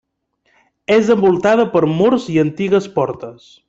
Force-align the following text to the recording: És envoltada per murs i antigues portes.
És 0.95 1.11
envoltada 1.17 1.69
per 1.77 1.85
murs 2.01 2.29
i 2.39 2.43
antigues 2.49 2.93
portes. 2.99 3.51